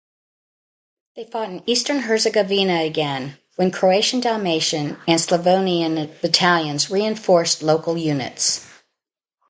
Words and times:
They 1.15 1.25
fought 1.25 1.49
in 1.51 1.61
eastern 1.67 1.99
Herzegovina 1.99 2.79
again, 2.81 3.37
when 3.55 3.69
Croatian-Dalmatian 3.69 4.97
and 5.07 5.21
Slavonian 5.21 6.09
battalions 6.23 6.89
reinforced 6.89 7.61
local 7.61 7.95
units. 7.99 8.65